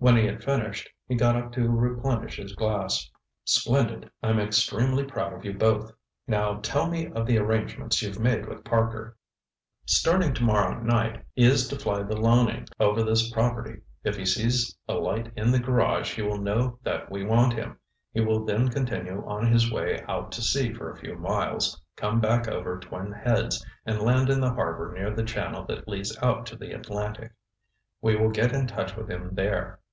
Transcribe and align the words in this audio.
When 0.00 0.16
he 0.16 0.26
had 0.26 0.44
finished, 0.44 0.88
he 1.08 1.16
got 1.16 1.34
up 1.34 1.50
to 1.54 1.68
replenish 1.68 2.36
his 2.36 2.54
glass. 2.54 3.10
"Splendid! 3.44 4.08
I'm 4.22 4.38
extremely 4.38 5.02
proud 5.02 5.32
of 5.32 5.44
you 5.44 5.54
both. 5.54 5.90
Now 6.28 6.60
tell 6.62 6.88
me 6.88 7.08
of 7.08 7.26
the 7.26 7.36
arrangements 7.38 8.00
you've 8.00 8.20
made 8.20 8.46
with 8.46 8.62
Parker." 8.62 9.16
"Starting 9.86 10.32
tomorrow 10.34 10.80
night, 10.80 11.24
he 11.34 11.46
is 11.46 11.66
to 11.66 11.76
fly 11.76 12.04
the 12.04 12.14
Loening 12.16 12.68
over 12.78 13.02
this 13.02 13.28
property. 13.32 13.80
If 14.04 14.16
he 14.16 14.24
sees 14.24 14.72
a 14.88 14.94
light 14.94 15.32
in 15.34 15.50
the 15.50 15.58
garage 15.58 16.14
he 16.14 16.22
will 16.22 16.38
know 16.38 16.78
that 16.84 17.10
we 17.10 17.24
want 17.24 17.54
him. 17.54 17.76
He 18.12 18.20
will 18.20 18.44
then 18.44 18.68
continue 18.68 19.24
on 19.26 19.48
his 19.50 19.72
way 19.72 20.04
out 20.06 20.30
to 20.30 20.42
sea 20.42 20.72
for 20.72 20.92
a 20.92 20.96
few 20.96 21.16
miles, 21.16 21.82
come 21.96 22.20
back 22.20 22.46
over 22.46 22.78
Twin 22.78 23.10
Heads 23.10 23.66
and 23.84 24.00
land 24.00 24.30
in 24.30 24.38
the 24.40 24.54
harbor 24.54 24.94
near 24.96 25.10
the 25.10 25.24
channel 25.24 25.64
that 25.64 25.88
leads 25.88 26.16
out 26.22 26.46
to 26.46 26.56
the 26.56 26.70
Atlantic. 26.70 27.34
We 28.00 28.14
will 28.14 28.30
get 28.30 28.52
in 28.52 28.68
touch 28.68 28.94
with 28.94 29.10
him 29.10 29.30
there. 29.32 29.80